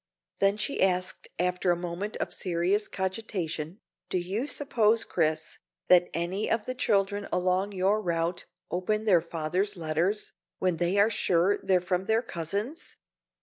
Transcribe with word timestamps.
Then 0.39 0.57
she 0.57 0.81
asked 0.81 1.27
after 1.37 1.69
a 1.69 1.75
moment 1.77 2.17
of 2.17 2.33
serious 2.33 2.87
cogitation, 2.87 3.81
"Do 4.09 4.17
you 4.17 4.47
suppose, 4.47 5.05
Chris, 5.05 5.59
that 5.89 6.09
any 6.11 6.49
of 6.49 6.65
the 6.65 6.73
children 6.73 7.27
along 7.31 7.73
your 7.73 8.01
route 8.01 8.45
open 8.71 9.05
their 9.05 9.21
fathers' 9.21 9.77
letters, 9.77 10.31
when 10.57 10.77
they 10.77 10.97
are 10.97 11.11
sure 11.11 11.59
they're 11.59 11.79
from 11.79 12.05
their 12.05 12.23
cousins?" 12.23 12.95